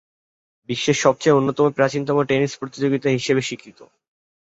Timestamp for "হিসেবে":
3.09-3.41